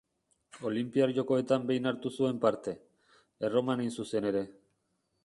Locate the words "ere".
4.31-4.43